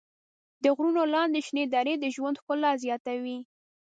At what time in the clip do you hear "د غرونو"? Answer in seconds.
0.63-1.03